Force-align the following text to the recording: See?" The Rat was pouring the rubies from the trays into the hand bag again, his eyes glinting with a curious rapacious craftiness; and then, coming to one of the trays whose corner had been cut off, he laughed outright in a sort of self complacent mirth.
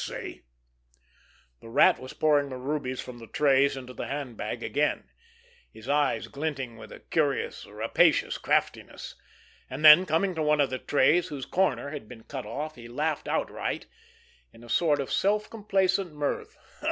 See?" 0.03 0.41
The 1.59 1.69
Rat 1.69 1.99
was 1.99 2.13
pouring 2.13 2.49
the 2.49 2.57
rubies 2.57 2.99
from 3.01 3.19
the 3.19 3.27
trays 3.27 3.77
into 3.77 3.93
the 3.93 4.07
hand 4.07 4.35
bag 4.35 4.63
again, 4.63 5.11
his 5.71 5.87
eyes 5.87 6.27
glinting 6.27 6.75
with 6.75 6.91
a 6.91 7.01
curious 7.01 7.67
rapacious 7.67 8.39
craftiness; 8.39 9.13
and 9.69 9.85
then, 9.85 10.07
coming 10.07 10.33
to 10.33 10.41
one 10.41 10.59
of 10.59 10.71
the 10.71 10.79
trays 10.79 11.27
whose 11.27 11.45
corner 11.45 11.91
had 11.91 12.09
been 12.09 12.23
cut 12.23 12.47
off, 12.47 12.77
he 12.77 12.87
laughed 12.87 13.27
outright 13.27 13.85
in 14.51 14.63
a 14.63 14.69
sort 14.69 14.99
of 14.99 15.11
self 15.13 15.51
complacent 15.51 16.11
mirth. 16.13 16.57